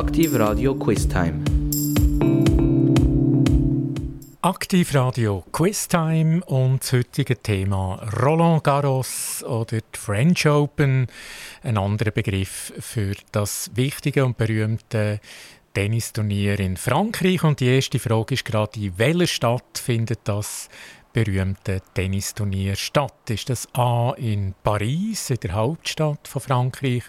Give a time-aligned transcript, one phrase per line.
[0.00, 1.44] Aktiv Radio Quiz Time.
[4.40, 11.06] Aktiv Radio Quiz Time und das heutige Thema Roland Garros oder die French Open,
[11.62, 15.20] ein anderer Begriff für das wichtige und berühmte
[15.74, 17.44] Tennisturnier in Frankreich.
[17.44, 20.70] Und die erste Frage ist gerade, in welcher Stadt findet das
[21.12, 23.28] berühmte Tennisturnier statt?
[23.28, 27.04] Ist das A in Paris, in der Hauptstadt von Frankreich,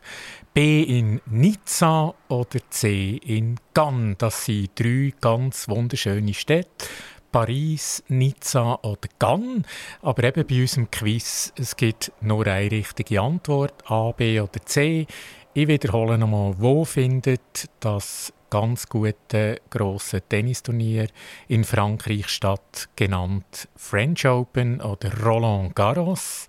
[0.53, 4.15] B in Nizza oder C in Cannes?
[4.17, 6.87] Das sind drei ganz wunderschöne Städte.
[7.31, 9.63] Paris, Nizza oder Cannes.
[10.01, 15.07] Aber eben bei unserem Quiz, es gibt nur eine richtige Antwort, A, B oder C.
[15.53, 21.07] Ich wiederhole nochmal, wo findet das ganz gute grosse Tennisturnier
[21.47, 26.47] in Frankreich statt, genannt French Open oder Roland Garros?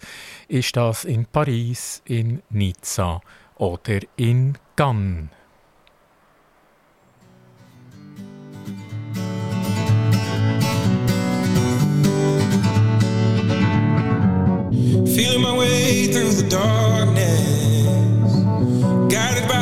[0.48, 3.23] Ist das in Paris, in Nizza
[3.56, 5.28] oder in Cannes?
[15.14, 18.33] Feeling my way through the darkness,
[19.12, 19.61] guided by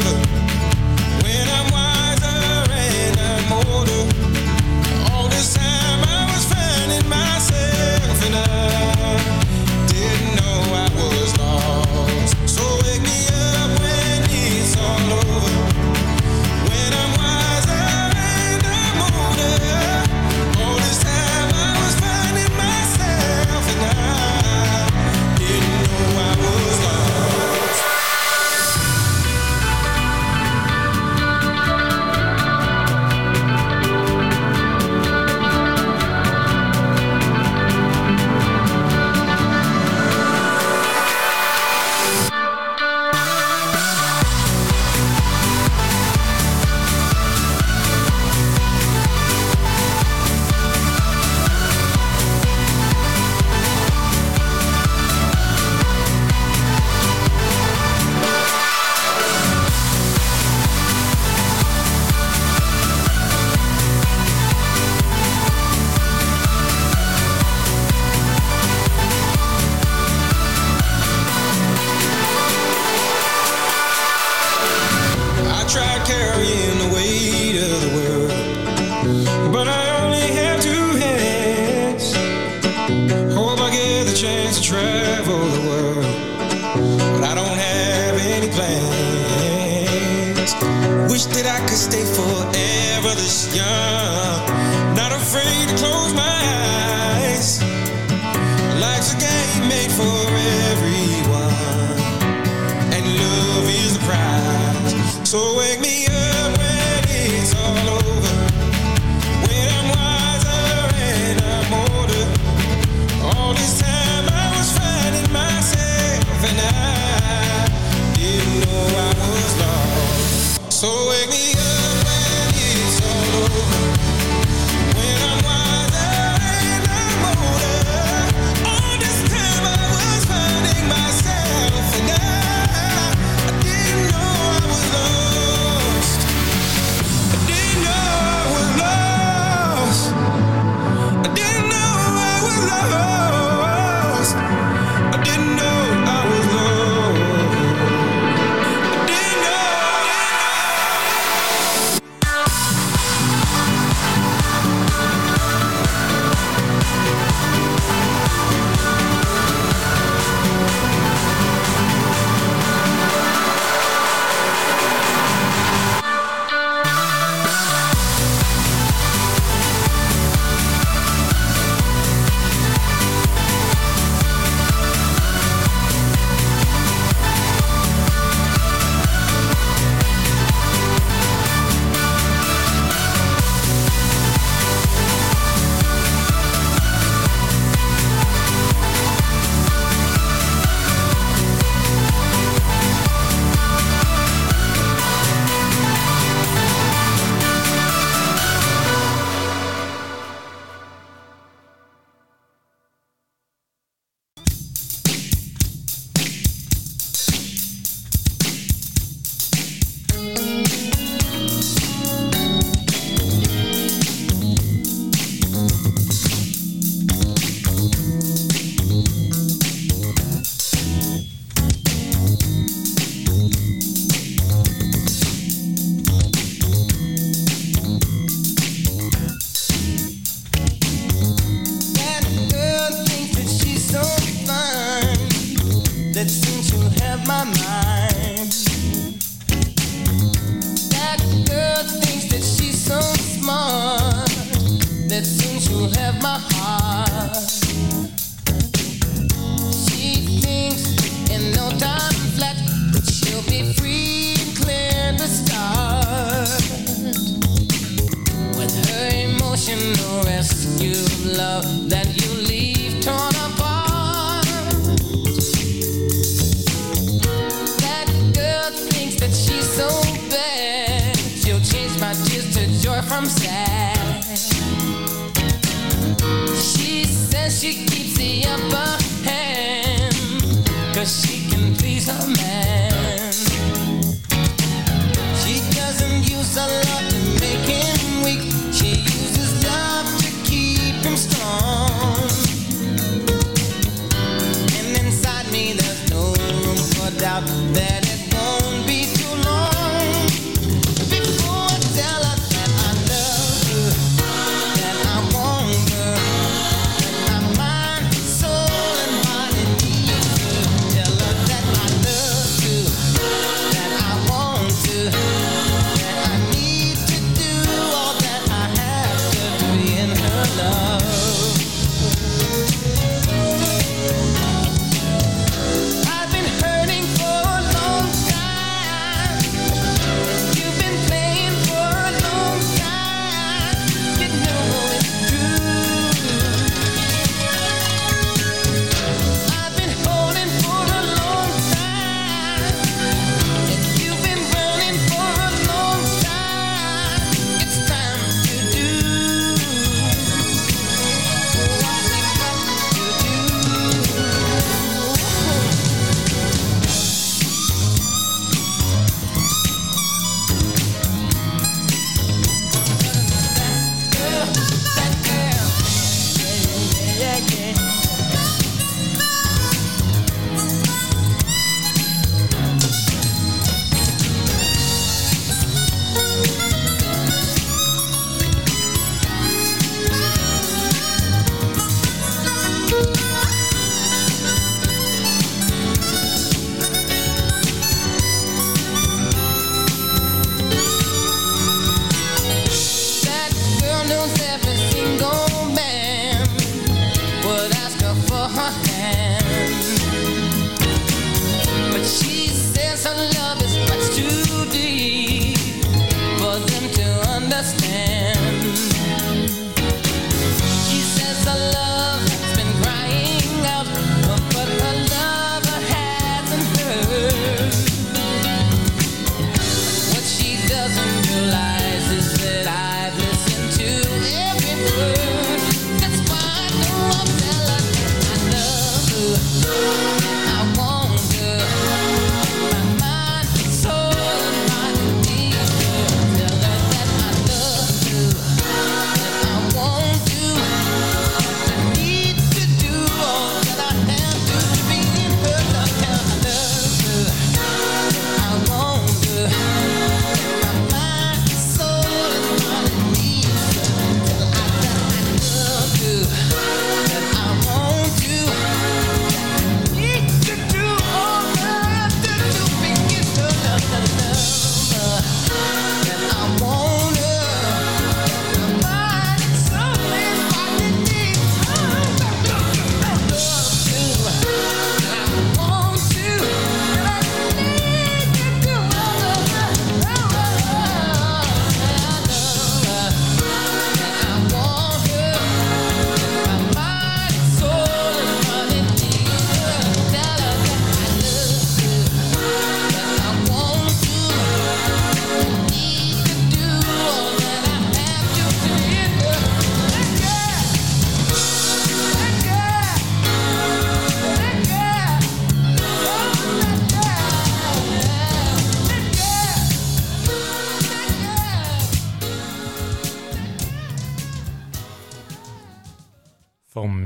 [105.31, 105.60] So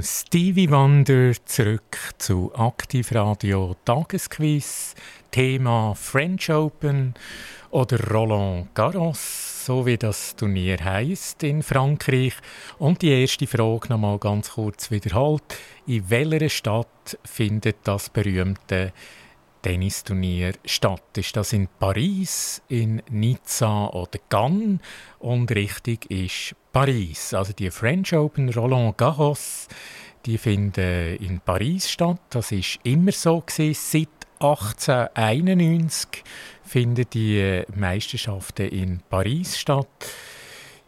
[0.02, 4.94] Stevie Wonder zurück zu Aktivradio Tagesquiz.
[5.32, 7.16] Thema French Open
[7.72, 12.36] oder Roland Garros, so wie das Turnier heißt in Frankreich.
[12.78, 15.58] Und die erste Frage noch mal ganz kurz wiederholt:
[15.88, 18.94] In welcher Stadt findet das berühmte
[19.64, 21.18] Tennisturnier statt?
[21.18, 24.78] Ist das in Paris, in Nizza oder Cannes?
[25.18, 27.34] Und richtig ist Paris.
[27.34, 29.70] Also die French Open Roland Garros,
[30.25, 32.20] die finden in Paris statt.
[32.32, 33.74] Das ist immer so gewesen.
[33.74, 34.10] Seit
[34.41, 36.25] 1891
[36.65, 39.88] finden die Meisterschaften in Paris statt.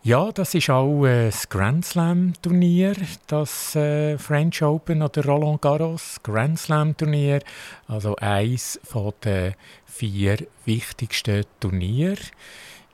[0.04, 2.94] Ja, das ist auch ein Grand Slam Turnier,
[3.28, 7.40] das äh, French Open oder Roland Garros Grand Slam Turnier,
[7.88, 12.18] also eins von den vier wichtigsten Turnier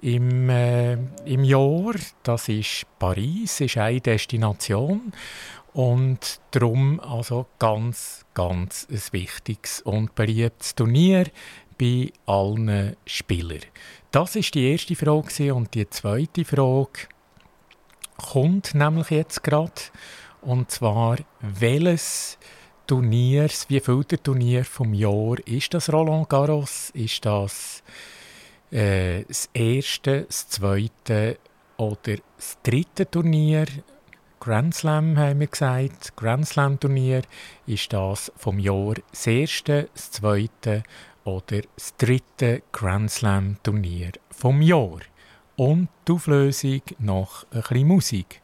[0.03, 0.93] im, äh,
[1.25, 1.93] im Jahr.
[2.24, 5.13] Das ist Paris, ist eine Destination
[5.74, 11.25] und darum also ganz, ganz ein wichtiges und beliebtes Turnier
[11.79, 13.62] bei allen Spielern.
[14.12, 17.07] Das ist die erste Frage und die zweite Frage
[18.17, 19.74] kommt nämlich jetzt gerade
[20.41, 22.38] und zwar welches
[22.86, 26.89] Turnier, wie viel der Turnier vom Jahr ist das Roland Garros?
[26.93, 27.81] Ist das
[28.74, 31.38] äh, das erste, das zweite
[31.77, 33.65] oder das dritte Turnier?
[34.39, 36.18] Grand Slam haben wir gesagt.
[36.18, 37.22] Grand Slam Turnier
[37.65, 40.84] ist das vom Jahr das erste, das zweite
[41.24, 45.00] oder das dritte Grand Slam Turnier vom Jahr.
[45.56, 48.42] Und die Auflösung nach ein bisschen Musik.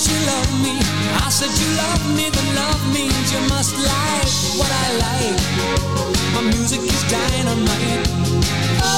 [0.00, 0.72] that you love me
[1.20, 5.40] I said you love me, then love means you must like what I like
[6.34, 8.08] My music is dynamite
[8.80, 8.88] Oh,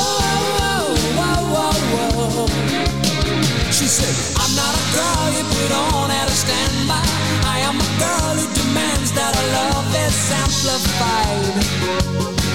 [0.62, 2.47] oh, oh, oh, oh, oh.
[2.47, 3.73] oh.
[3.73, 7.02] She said, I'm not a girl you put on at a standby
[7.50, 11.66] I am a girl who demands that our love is amplified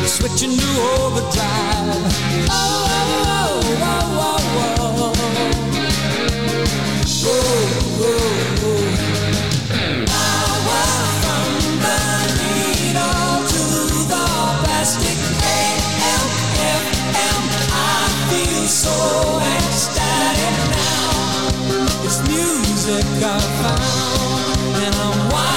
[0.07, 0.69] Switching to
[1.03, 1.99] overdrive
[2.47, 2.55] Oh,
[2.95, 5.13] oh, oh, oh, oh, oh.
[7.25, 8.03] oh, oh.
[8.03, 8.36] oh.
[18.67, 21.87] So ecstatic now.
[22.03, 25.56] It's music I found, and I'm wired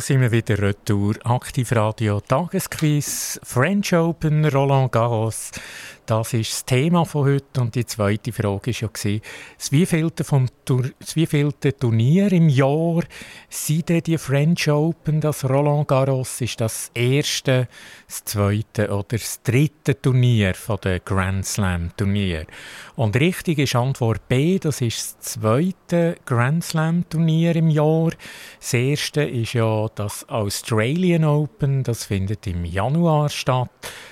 [0.00, 1.16] Da sind wir wieder retour.
[1.24, 5.50] Aktivradio Tagesquiz, French Open, Roland Garros.
[6.10, 7.60] Das ist das Thema von heute.
[7.60, 9.20] Und die zweite Frage war ja,
[9.56, 9.70] das
[11.14, 13.04] wievielte, Turnier im Jahr
[13.48, 16.40] sind denn die French Open, das Roland Garros?
[16.40, 17.68] Ist das erste,
[18.08, 22.46] das zweite oder das dritte Turnier von den Grand Slam Turnier?
[22.96, 28.10] Und richtig ist Antwort B, das ist das zweite Grand Slam Turnier im Jahr.
[28.58, 33.70] Das erste ist ja das Australian Open, das findet im Januar statt.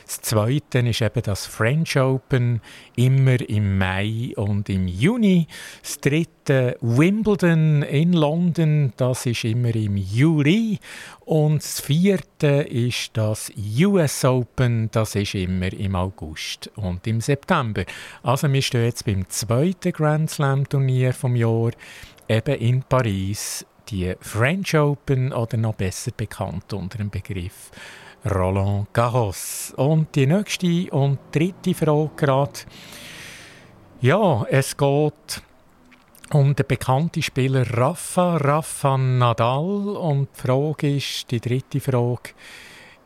[0.08, 2.62] Das zweite ist eben das French Open,
[2.96, 5.46] immer im Mai und im Juni.
[5.82, 10.78] Das dritte Wimbledon in London, das ist immer im Juli.
[11.26, 17.84] Und das vierte ist das US Open, das ist immer im August und im September.
[18.22, 21.72] Also wir stehen jetzt beim zweiten Grand Slam Turnier vom Jahr,
[22.30, 27.70] eben in Paris, die French Open oder noch besser bekannt unter dem Begriff
[28.24, 29.72] Roland Garros.
[29.76, 32.61] Und die nächste und dritte Frage gerade.
[34.00, 35.42] Ja, es geht
[36.33, 39.96] um den bekannten Spieler Rafa, Rafa Nadal.
[39.96, 42.31] Und die Frage ist, die dritte Frage,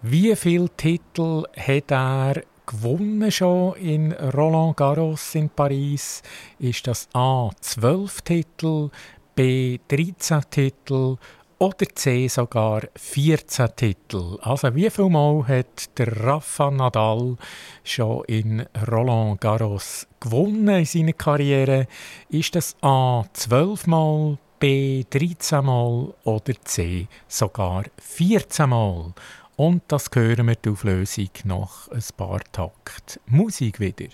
[0.02, 6.22] wie viele Titel hat er gewonnen schon in Roland Garros in Paris?
[6.58, 8.90] Ist das A 12 Titel,
[9.34, 11.16] B 13 Titel
[11.62, 14.36] oder C sogar 14 Titel.
[14.42, 17.36] Also wie viel Mal hat der Rafa Nadal
[17.84, 21.86] schon in Roland Garros gewonnen in seiner Karriere?
[22.30, 29.12] Ist das A 12 Mal, B 13 Mal oder C sogar 14 Mal?
[29.54, 34.08] Und das hören wir die Auflösung nach ein paar Takt Musik wieder.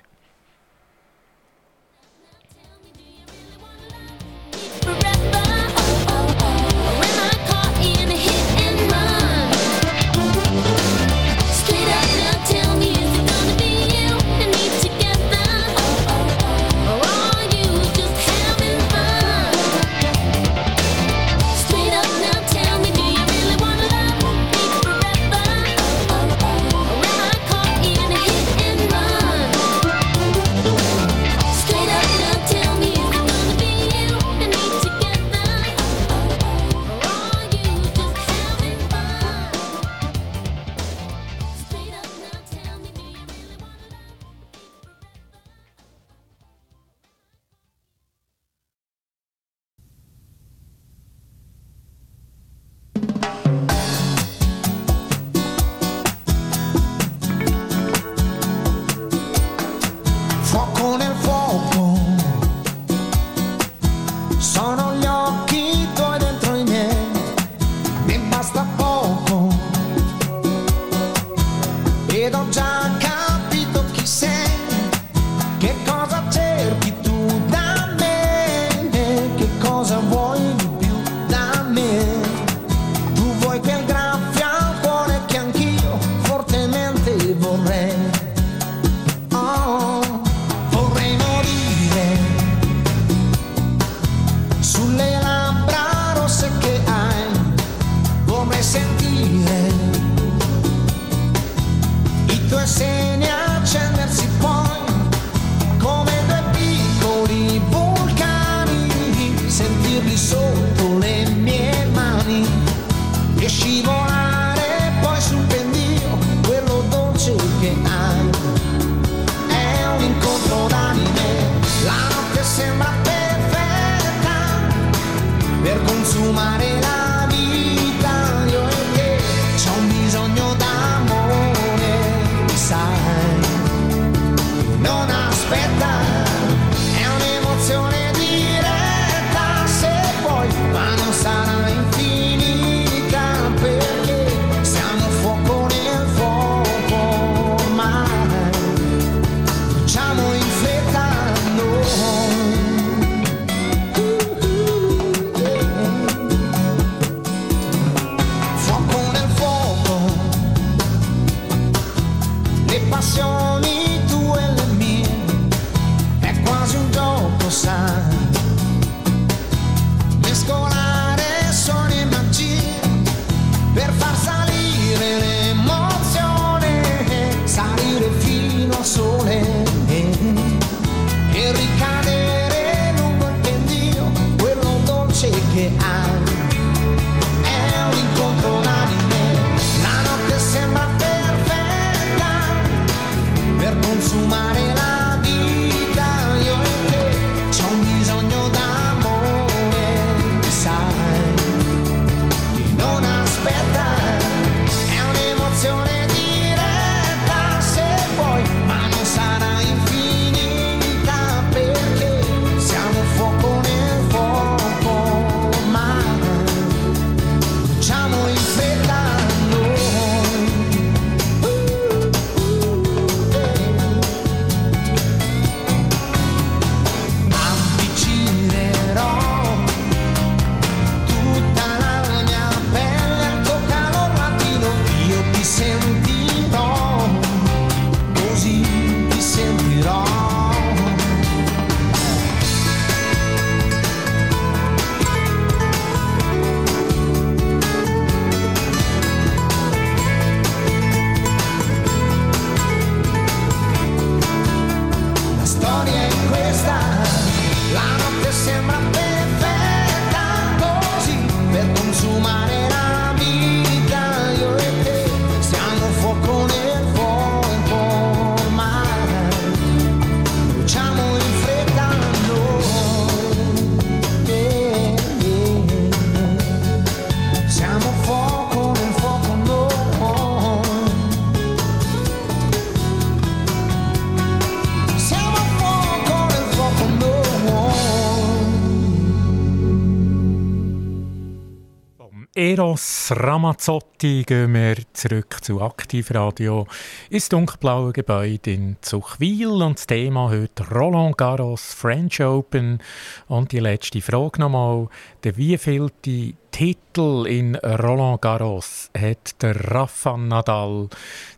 [292.39, 296.69] Eros Ramazzotti gehen wir zurück zu Aktivradio
[297.11, 302.79] ins dunkelblaue Gebäude in Zuchwil und das Thema heute Roland Garros French Open
[303.27, 304.87] und die letzte Frage nochmal,
[305.25, 310.91] der wievielte Titel in Roland Garros hat der Rafa Nadal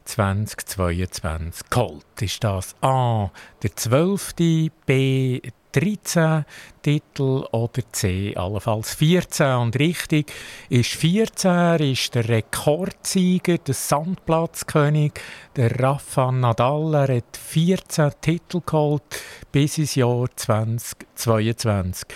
[0.04, 2.04] 2022 geholt?
[2.20, 3.30] Ist das A,
[3.62, 4.34] der 12.,
[4.84, 5.40] B,
[5.72, 6.44] 13
[6.82, 9.54] Titel oder C, allenfalls 14.
[9.56, 10.32] Und richtig
[10.68, 15.12] ist 14, er ist der Rekordsieger, der Sandplatzkönig,
[15.56, 16.94] der Rafa Nadal.
[16.94, 19.02] Er hat 14 Titel geholt
[19.52, 22.06] bis ins Jahr 2022.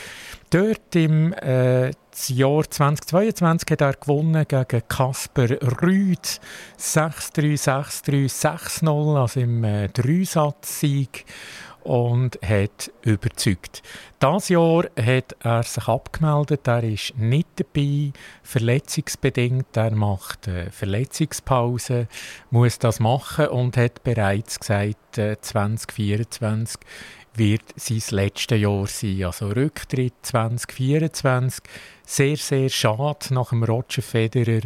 [0.51, 1.91] Dort im äh,
[2.29, 5.51] Jahr 2022 hat er gewonnen gegen Kasper
[5.83, 6.41] Rüd
[6.79, 11.25] 6-3, 6-3, 6-0, also im äh, Dreisatz-Sieg
[11.85, 13.83] und hat überzeugt.
[14.19, 22.09] Das Jahr hat er sich abgemeldet, er ist nicht dabei, verletzungsbedingt, er macht äh, Verletzungspause,
[22.51, 26.81] muss das machen und hat bereits gesagt, äh, 2024
[27.37, 31.63] wird sein letztes Jahr sein, also Rücktritt 2024.
[32.07, 34.61] Sehr, sehr schade nach dem Roger Federer,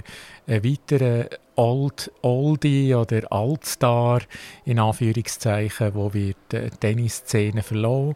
[0.47, 1.29] ein weiterer
[1.59, 4.23] Old, Oldie oder Altstar
[4.65, 8.15] in Anführungszeichen, wo wird die Tennisszene verloren,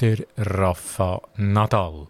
[0.00, 2.06] der Rafa Nadal.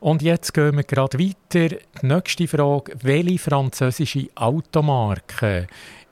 [0.00, 1.76] Und jetzt gehen wir gerade weiter.
[1.76, 5.68] Die nächste Frage, welche französische Automarke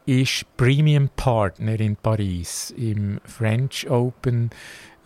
[0.07, 4.51] ist Premium Partner in Paris im French Open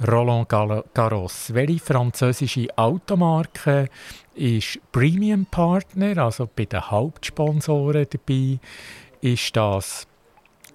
[0.07, 1.55] Roland Garros.
[1.55, 3.88] Welche französische Automarke
[4.35, 8.59] ist Premium Partner, also bei den Hauptsponsoren dabei?
[9.20, 10.07] Ist das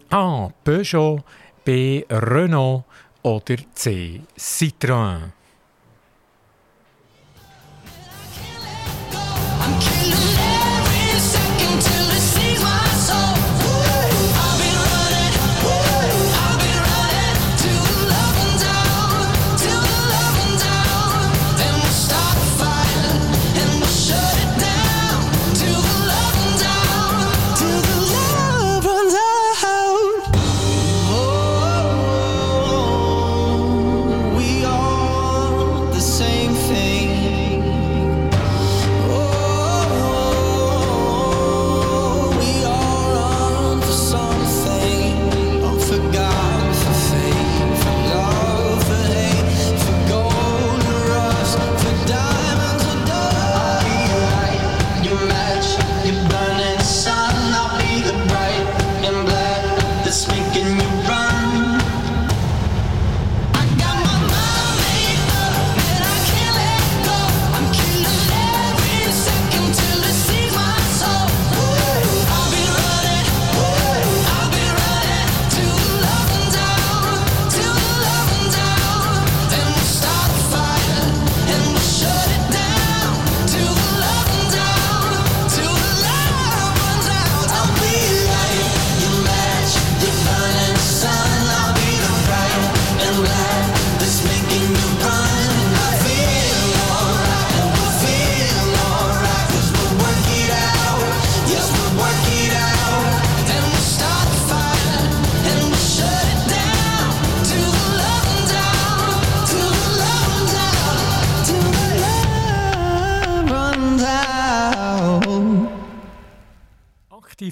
[0.10, 0.49] A.
[0.63, 1.23] Peugeot,
[1.63, 2.04] B.
[2.10, 2.84] Renault
[3.23, 4.21] oder C.
[4.38, 5.32] Citroën?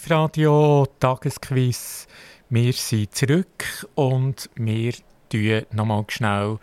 [0.10, 2.08] Aktivradio Tagesquiz.
[2.50, 4.94] Wir sind zurück und wir
[5.30, 6.58] tun nochmal schnell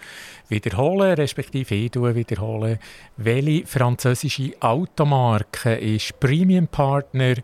[0.49, 2.81] wiederholen, respektive ich wiederholen,
[3.17, 7.35] welche französische Automarke ist Premium Partner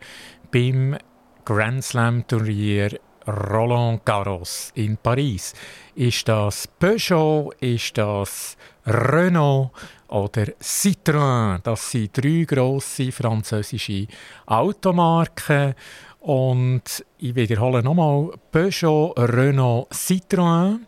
[0.51, 0.97] beim
[1.45, 5.55] Grand Slam Turnier Roland Garros in Paris.
[5.95, 9.71] Ist das Peugeot, ist das Renault
[10.13, 11.61] oder Citroën?
[11.63, 14.07] Das sind drei grosse französische
[14.47, 15.75] Automarken.
[16.21, 20.79] Und ich wiederhole nochmal, Peugeot, Renault, Citroën.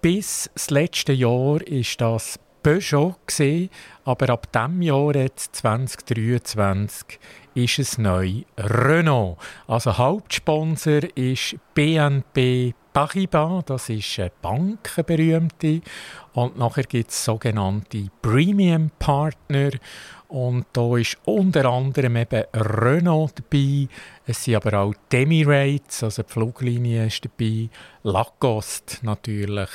[0.00, 1.60] Bis das letzte Jahr war
[1.98, 3.14] das Peugeot,
[4.04, 7.20] aber ab diesem Jahr, jetzt 2023,
[7.54, 9.38] ist es neu Renault.
[9.68, 15.82] Also Hauptsponsor ist BNP Paribas, das ist eine Bank, eine berühmte.
[16.32, 19.68] Und nachher gibt es sogenannte Premium Partner.
[20.28, 23.88] Und da ist unter anderem eben Renault dabei.
[24.24, 27.68] Es sind aber auch Demirates, also die Fluglinie ist dabei.
[28.02, 29.68] Lacoste natürlich,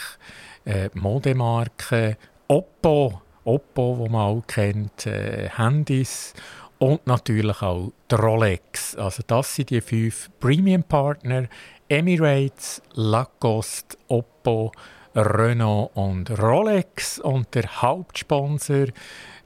[0.66, 2.18] äh, Modemarke.
[2.48, 6.34] Oppo, Oppo, wo man auch kennt, äh, Handys.
[6.82, 8.96] Und natürlich auch die Rolex.
[8.96, 11.48] Also das sind die fünf Premium-Partner
[11.88, 14.72] Emirates, Lacoste, Oppo,
[15.16, 18.88] Renault und Rolex und der Hauptsponsor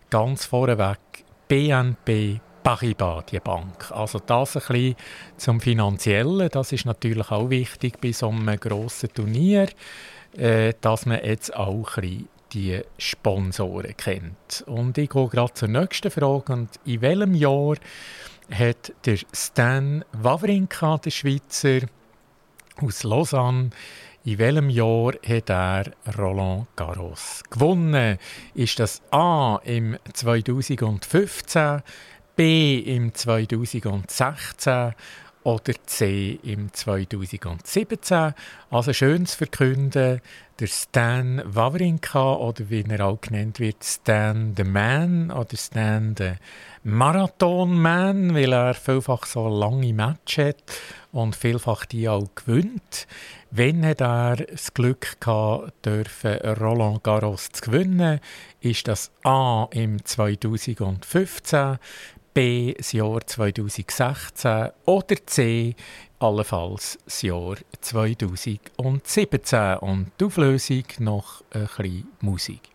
[0.10, 1.00] ganz vorneweg
[1.50, 3.92] BNP Paribas, die Bank.
[3.92, 4.96] Also das ein bisschen
[5.36, 9.68] zum Finanziellen, das ist natürlich auch wichtig bei so einem grossen Turnier,
[10.38, 14.64] äh, dass man jetzt auch ein bisschen die Sponsoren kennt.
[14.66, 16.54] Und ich gehe gerade zur nächsten Frage.
[16.54, 17.76] Und in welchem Jahr
[18.50, 21.82] hat der Stan Wawrinka, der Schweizer
[22.82, 23.72] aus Lausanne,
[24.24, 28.18] in welchem Jahr hat er Roland Garros gewonnen?
[28.56, 31.84] Ist das A im 2015,
[32.36, 34.94] B im 2016
[35.46, 38.34] oder C im 2017?
[38.72, 40.22] Also schön zu verkünden,
[40.60, 46.34] der Stan Wawrinka oder wie er auch genannt wird, Stan the Man oder Stan the
[46.84, 50.64] Marathon Man, weil er vielfach so lange Matches hat
[51.12, 53.08] und vielfach die auch gewinnt.
[53.52, 53.96] Wenn er
[54.36, 55.18] das Glück
[55.86, 58.20] dürfen Roland Garros zu gewinnen,
[58.62, 61.78] ist das A im 2015,
[62.36, 65.74] B das Jahr 2016 oder C
[66.20, 69.78] allenfalls das Jahr 2017.
[69.78, 72.75] Und die Auflösung noch ein bisschen Musik.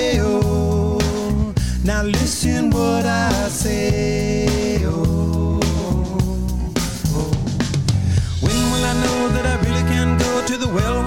[2.81, 5.59] what I say, oh.
[7.17, 7.31] oh.
[8.43, 11.00] When will I know that I really can go to the well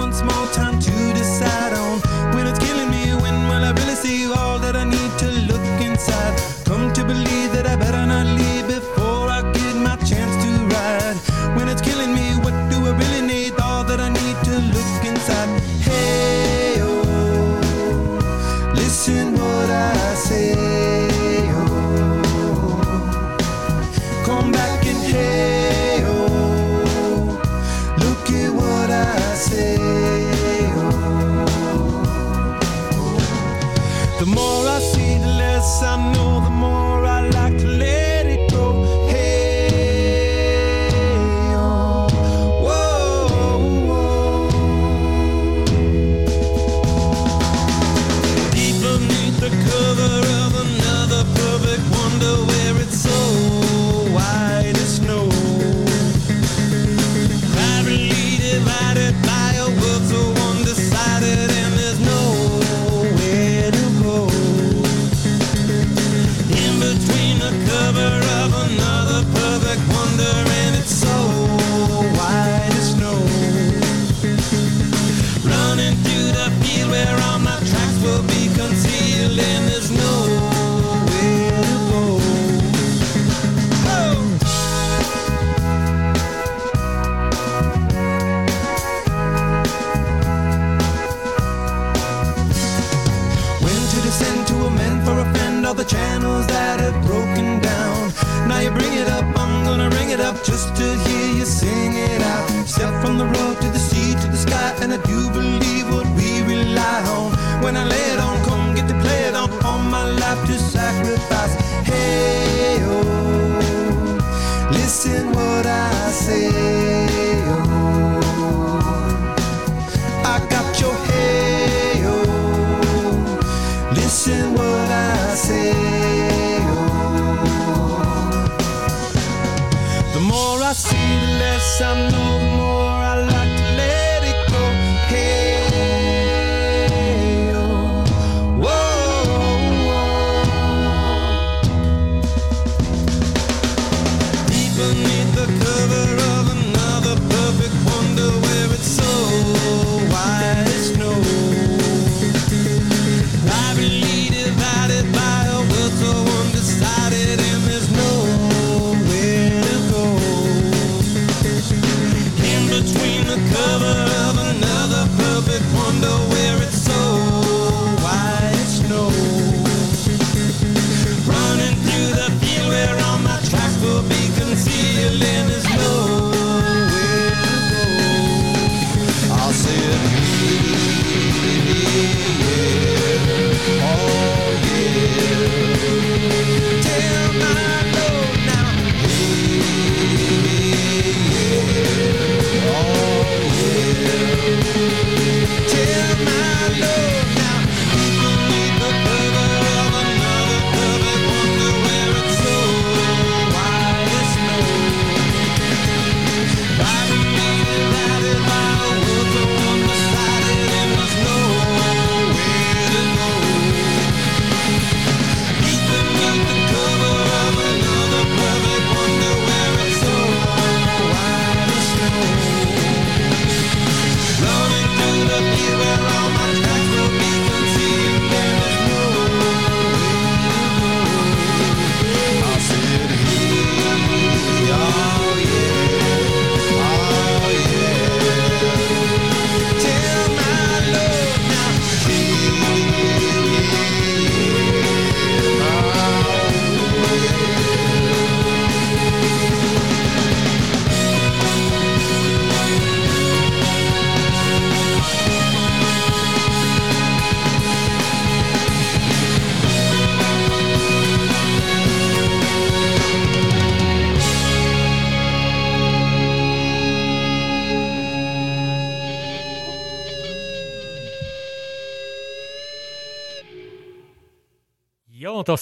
[111.14, 111.63] goodbyes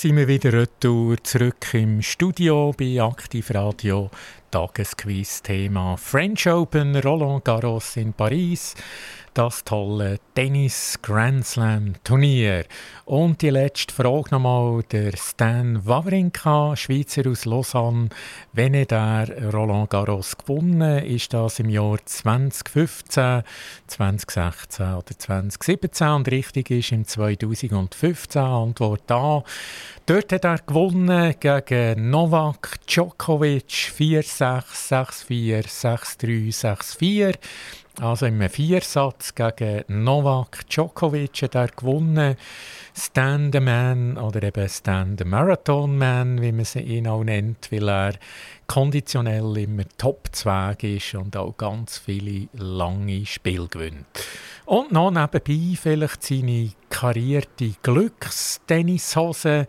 [0.03, 4.11] sind wir wieder retour zurück im Studio bei Aktiv Radio.
[4.51, 8.75] Tagesquiz-Thema French Open, Roland Garros in Paris.
[9.35, 12.67] Das tolle Tennis Grand Slam Turnier.
[13.07, 18.11] Und die letzte Frage nochmal, der Stan Wawrinka, Schweizer aus Lausanne.
[18.53, 23.43] Wenn er der Roland Garros gewonnen, ist das im Jahr 2015,
[23.87, 28.43] 2016 oder 2017 und richtig ist im 2015.
[28.43, 29.43] Antwort A.
[30.05, 34.65] Dort hat er gewonnen gegen Novak Djokovic 4-6,
[35.29, 37.35] 6-4, 6-3, 6-4.
[38.01, 42.37] Also im Viersatz gegen Novak Djokovic hat er gewonnen.
[42.97, 48.15] Stand Man oder eben Stand Marathon Man, wie man ihn auch nennt, weil er
[48.67, 54.07] konditionell immer Top-Zweig ist und auch ganz viele lange Spiele gewinnt.
[54.65, 59.67] Und noch nebenbei vielleicht seine karierte Glückstennishose.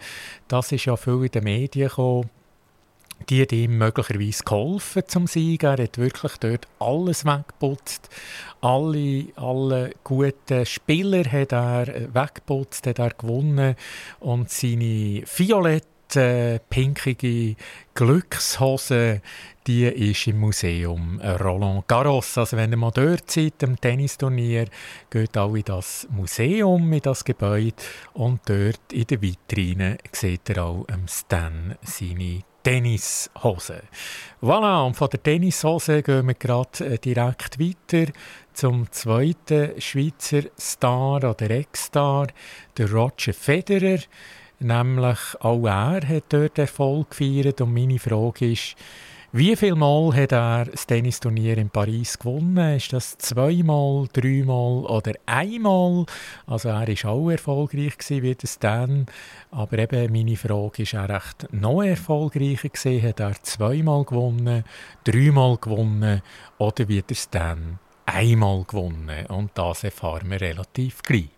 [0.47, 2.29] Das ist ja viel in den Medien gekommen.
[3.29, 5.63] Die hat ihm möglicherweise geholfen zum Sieg.
[5.63, 8.09] Er hat wirklich dort alles weggeputzt.
[8.61, 13.75] Alle, alle guten Spieler hat er weggeputzt, hat er gewonnen.
[14.19, 17.55] Und seine violette, pinkige
[17.93, 19.21] Glückshose,
[19.65, 22.37] die ist im Museum Roland Garros.
[22.37, 24.67] Also wenn ihr mal dort seid, am Tennisturnier,
[25.09, 27.75] geht auch in das Museum, in das Gebäude.
[28.13, 33.83] Und dort in der Vitrine seht ihr auch Stan seine Tennishose.
[34.41, 38.11] Voilà, und von der Tennishose gehen wir gerade äh, direkt weiter
[38.53, 42.27] zum zweiten Schweizer Star oder Ex-Star,
[42.77, 43.99] der Roger Federer.
[44.59, 48.75] Nämlich auch er hat dort Erfolg gefeiert und meine Frage ist,
[49.35, 52.75] wie viel Mal hat er das Tennisturnier in Paris gewonnen?
[52.75, 56.05] Ist das zweimal, dreimal oder einmal?
[56.45, 59.07] Also er war auch erfolgreich gewesen wie der Stan.
[59.49, 63.01] Aber eben meine Frage ist, er recht noch erfolgreicher gewesen?
[63.01, 64.65] Hat er zweimal gewonnen,
[65.03, 66.21] dreimal gewonnen
[66.59, 69.25] oder wie der Stan einmal gewonnen?
[69.29, 71.29] Und das erfahren wir relativ gleich.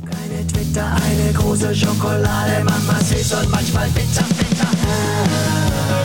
[0.00, 6.01] Eine Twitter, eine große Schokolade, Mama süß und manchmal bitter, bitter.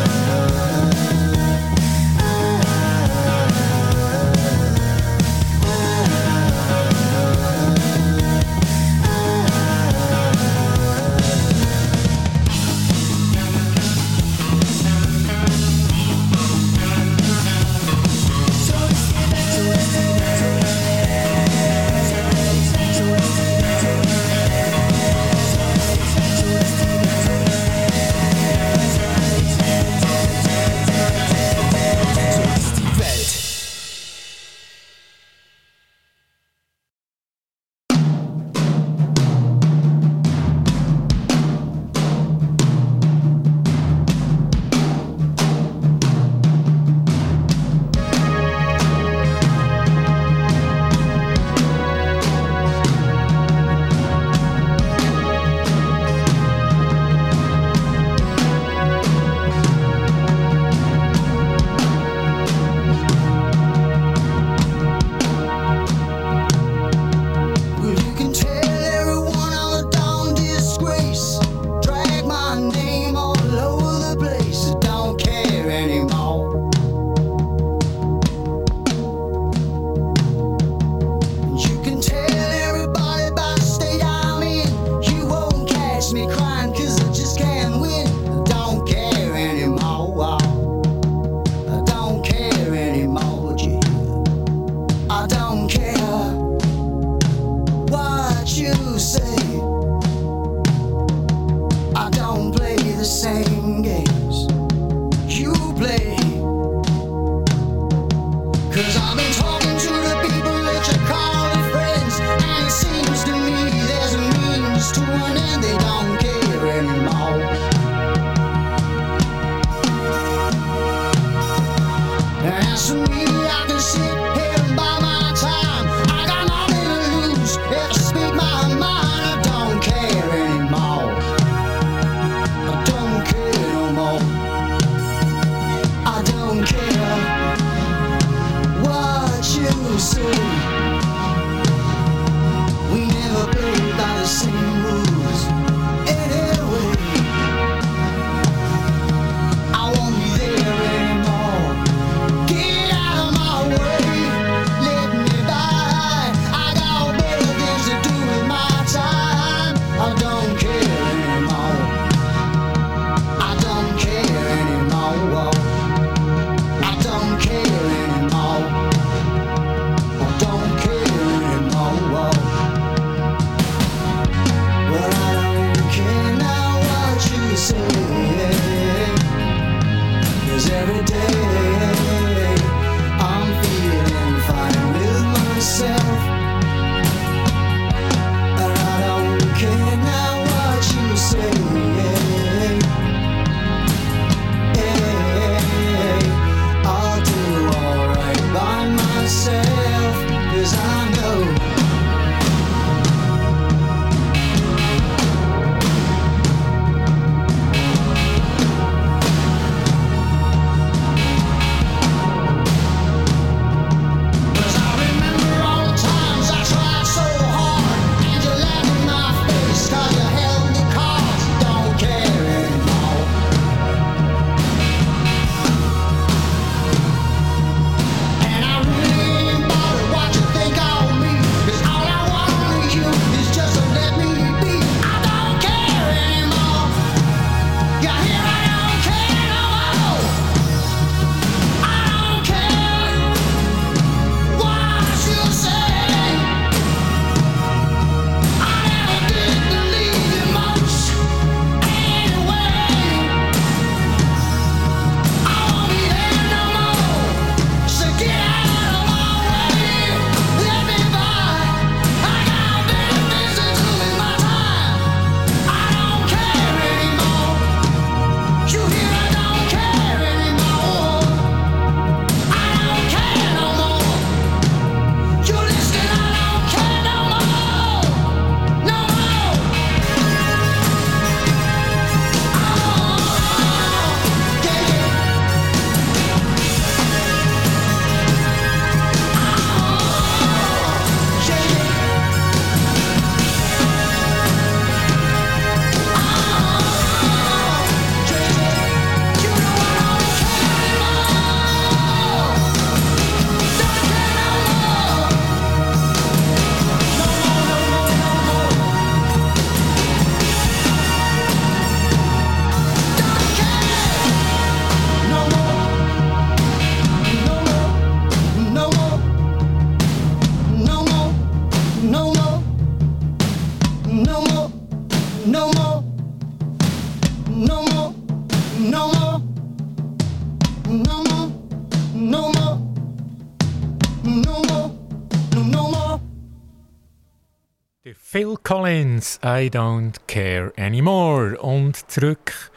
[338.38, 341.60] Phil Collins, I don't care anymore.
[341.60, 342.72] Und zurück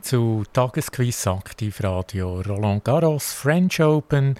[0.00, 2.40] zu Tagesquiz Aktivradio.
[2.40, 4.34] Roland Garros, French Open.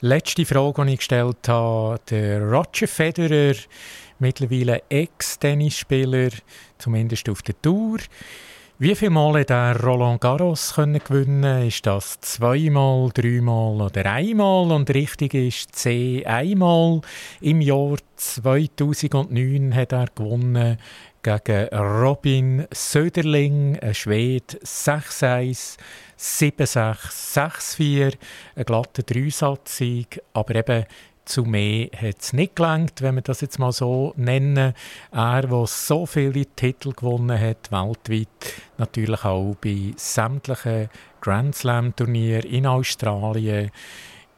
[0.00, 2.00] Letzte Frage, die ich gestellt habe.
[2.08, 3.56] Der Roger Federer,
[4.18, 6.30] mittlerweile Ex-Tennisspieler,
[6.78, 7.98] zumindest auf der Tour.
[8.78, 11.66] Wie viele Mal hat Roland Garros können gewinnen?
[11.66, 14.70] Ist das zweimal, dreimal oder einmal?
[14.70, 17.00] Und richtig ist C einmal.
[17.40, 20.76] Im Jahr 2009 hat er gewonnen
[21.22, 25.78] gegen Robin Söderling, ein Schwede, 6-1,
[26.18, 28.14] 7-6, 6-4,
[28.56, 30.84] ein glatter Dreisatz-Sieg, aber eben
[31.26, 34.72] zu mehr hat es nicht gelangt, wenn wir das jetzt mal so nennen.
[35.12, 38.28] Er, der so viele Titel gewonnen hat, weltweit,
[38.78, 40.88] natürlich auch bei sämtlichen
[41.20, 43.70] Grand Slam-Turnieren in Australien,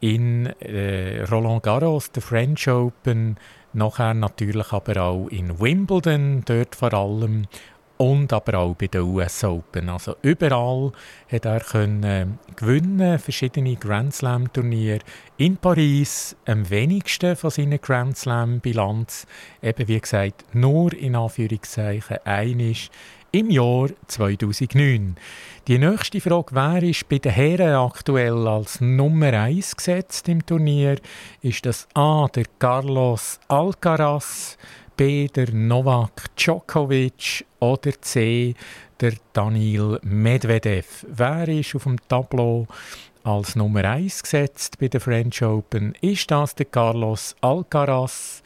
[0.01, 3.37] in äh, Roland Garros, der French Open,
[3.73, 7.47] nachher natürlich aber auch in Wimbledon, dort vor allem,
[7.99, 9.89] und aber auch bei den US Open.
[9.89, 10.93] Also überall
[11.31, 12.27] hat er können äh,
[12.57, 15.01] gewinnen, verschiedene Grand Slam Turniere.
[15.37, 19.27] In Paris am wenigsten von seiner Grand Slam Bilanz,
[19.63, 22.91] eben wie gesagt nur in Anführungszeichen einisch
[23.33, 25.17] im Jahr 2009.
[25.67, 30.97] Die nächste Frage wäre, ist bei den Herren aktuell als Nummer 1 gesetzt im Turnier?
[31.43, 34.57] Ist das A, der Carlos Alcaraz,
[34.99, 38.57] B, der Novak Djokovic oder C,
[39.01, 41.07] der Daniil Medvedev?
[41.09, 42.67] Wer ist auf dem Tableau
[43.23, 45.95] als Nummer 1 gesetzt bei der French Open.
[46.01, 48.43] Ist das der Carlos Alcaraz,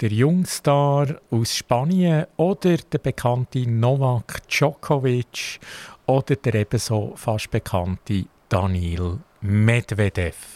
[0.00, 5.58] der Jungstar aus Spanien oder der bekannte Novak Djokovic
[6.06, 10.55] oder der ebenso fast bekannte Daniil Medvedev?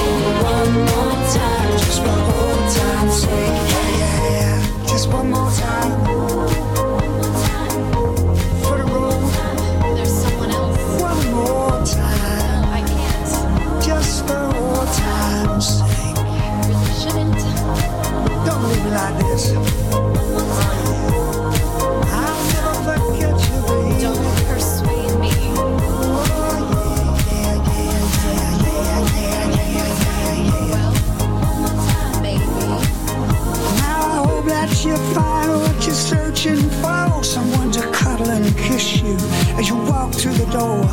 [34.85, 37.23] you find what you're searching for.
[37.23, 39.15] Someone to cuddle and kiss you
[39.59, 40.85] as you walk through the door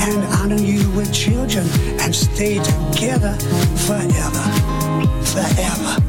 [0.00, 1.66] and honor you with children
[2.00, 3.34] and stay together
[3.86, 4.44] forever,
[5.22, 6.02] forever.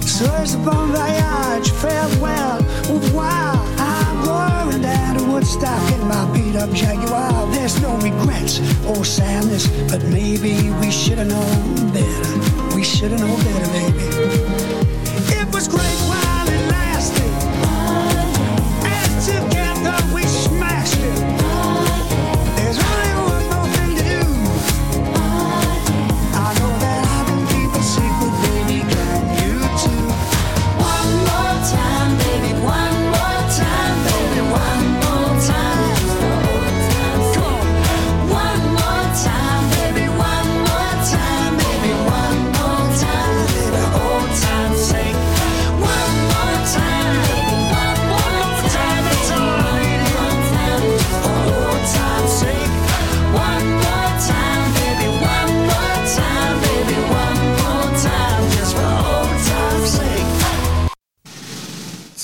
[0.00, 2.58] So it's a bon voyage, farewell,
[2.88, 3.56] revoir.
[3.78, 7.50] I'm going down to Woodstock in my beat up Jaguar.
[7.52, 12.74] There's no regrets or sadness, but maybe we should have known better.
[12.74, 15.03] We should have known better, baby
[15.68, 16.23] great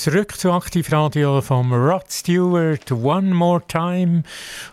[0.01, 4.23] Zurück zu Aktivradio vom Rod Stewart, One More Time.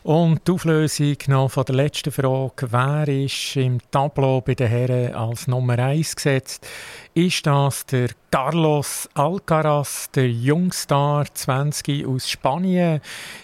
[0.02, 2.72] Und die Auflösung noch von der letzten Frage.
[2.72, 6.66] Wer ist im Tableau bei den Herren als Nummer 1 gesetzt?
[7.14, 13.00] Ist das der Carlos Alcaraz, der Jungstar 20 aus Spanien?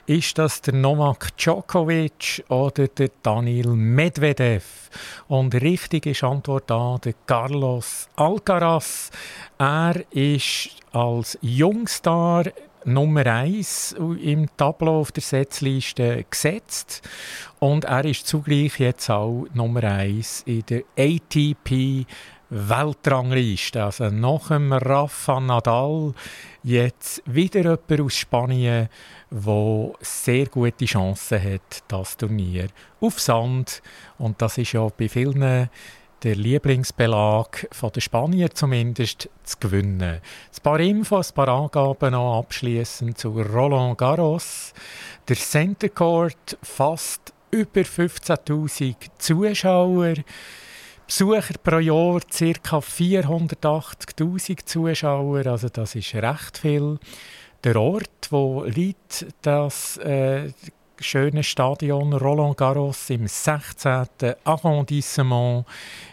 [0.07, 4.91] Ist das der Novak Djokovic oder der Daniil Medvedev?
[5.29, 9.11] Und richtig ist Antwort A, der Carlos Alcaraz.
[9.59, 12.45] Er ist als Jungstar
[12.85, 17.01] Nummer 1 im Tableau auf der Setzliste gesetzt
[17.59, 22.07] und er ist zugleich jetzt auch Nummer 1 in der ATP
[22.51, 23.85] Weltrangliste.
[23.85, 26.15] Also nach dem Rafa Nadal
[26.63, 28.89] jetzt wieder jemand aus Spanien,
[29.31, 32.69] wo sehr gute Chancen hat, das Turnier
[33.01, 33.83] auf Sand.
[34.19, 35.69] Und das ist ja bei vielen
[36.25, 40.21] der Lieblingsbelag von der Spanier zumindest zu gewinnen.
[40.21, 44.73] Ein paar Infos, ein paar Angaben noch abschließend zu Roland Garros.
[45.29, 50.15] Der Center Court fast über 15.000 Zuschauer.
[51.17, 52.79] Besucher pro Jahr ca.
[52.79, 56.99] 480.000 Zuschauer, also das ist recht viel.
[57.63, 60.51] Der Ort, wo liegt das äh,
[60.99, 64.09] schöne Stadion Roland Garros im 16.
[64.43, 65.67] Arrondissement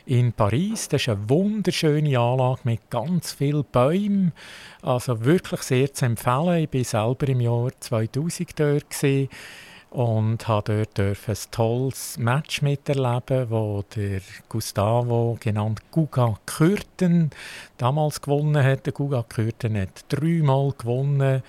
[0.05, 0.87] in Paris.
[0.87, 4.33] Das ist eine wunderschöne Anlage mit ganz vielen Bäumen.
[4.83, 6.67] Also wirklich sehr zu empfehlen.
[6.71, 9.29] Ich war selber im Jahr 2000 dort gewesen
[9.91, 17.29] und habe dort ein tolles Match miterleben, wo der Gustavo, genannt Guga Kürten,
[17.77, 18.85] damals gewonnen hat.
[18.85, 21.43] Der Guga Kürten hat dreimal gewonnen,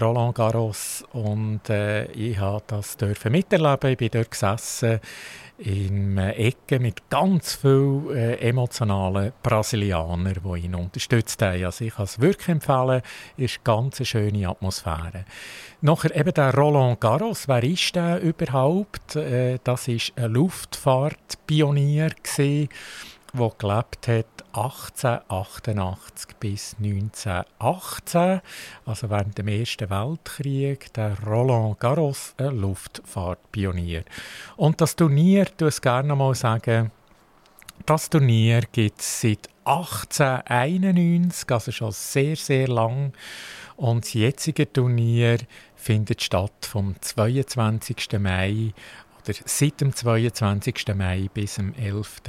[0.00, 3.90] Roland Garros, und äh, ich habe das dürfen miterleben.
[3.90, 4.98] Ich bin dort gesessen
[5.58, 11.64] in Ecke mit ganz vielen äh, emotionalen Brasilianern, die ihn unterstützt haben.
[11.64, 13.02] Also ich kann es wirklich empfehlen,
[13.36, 15.24] ist eine ganz schöne Atmosphäre.
[15.80, 19.16] Nachher eben der Roland Garros, wer ist der überhaupt?
[19.16, 22.10] Äh, das ist ein Luftfahrtpionier
[23.36, 28.40] der gelebt hat 1888 bis 1918,
[28.86, 34.04] also während dem Ersten Weltkrieg, der Roland Garros, ein Luftfahrtpionier.
[34.56, 36.92] Und das Turnier, du es gerne noch mal sagen,
[37.86, 43.12] das Turnier gibt es seit 1891, also schon sehr, sehr lang.
[43.76, 45.38] Und das jetzige Turnier
[45.74, 48.18] findet statt vom 22.
[48.18, 48.72] Mai
[49.22, 50.94] oder seit dem 22.
[50.94, 52.20] Mai bis zum 11.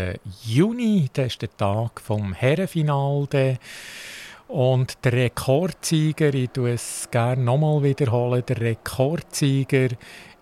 [0.43, 1.10] Juni.
[1.14, 3.60] Das ist der Tag vom Herrenfinale.
[4.48, 9.89] Und der Rekordsieger, ich tue es gerne nochmal wiederholen, der Rekordsieger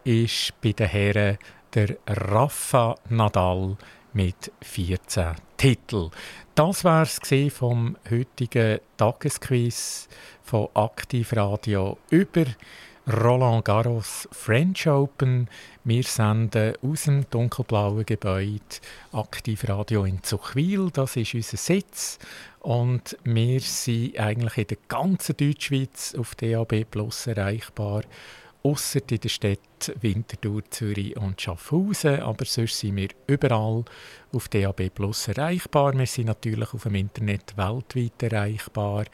[0.04, 1.38] ist bei den Herren
[1.74, 3.78] der Rafa Nadal
[4.14, 6.12] mit 14 Titeln.
[6.56, 7.20] Das war es
[7.52, 10.08] vom heutigen Tagesquiz
[10.44, 12.46] von Aktivradio über
[13.12, 15.50] Roland Garros French Open.
[15.84, 18.62] Wir senden aus dem dunkelblauen Gebäude
[19.14, 20.92] Aktivradio in Zuchwil.
[20.94, 22.20] Das ist unser Sitz.
[22.60, 28.04] Und wir sind eigentlich in der ganzen Deutschschweiz auf DAB Plus erreichbar.
[28.64, 32.22] Ausser in den Städten Winterthur, Zürich und Schaffhausen.
[32.22, 33.84] Aber sonst sind wir überall
[34.32, 35.98] auf DAB Plus erreichbar.
[35.98, 39.06] Wir sind natürlich auf dem Internet weltweit erreichbar.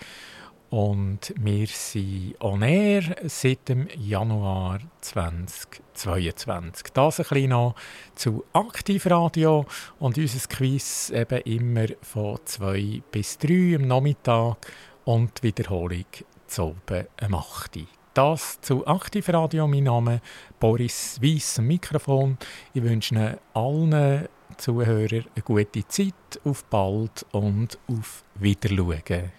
[0.69, 6.93] Und wir sind on air seit dem Januar 2022.
[6.93, 7.73] Das ein bisschen noch
[8.13, 9.65] zu Aktivradio
[9.97, 14.57] und unser Quiz eben immer von 2 bis 3 am Nachmittag
[15.05, 16.05] und die Wiederholung
[16.45, 17.98] zu oben am 8.
[18.13, 19.67] Das zu Aktivradio.
[19.67, 20.21] Mein Name
[20.59, 22.37] Boris Weiss am Mikrofon.
[22.73, 26.13] Ich wünsche allen Zuhörern eine gute Zeit.
[26.43, 29.31] Auf bald und auf Wiedersehen.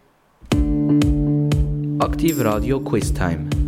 [1.99, 3.60] Aktiv Radio Quiz Time.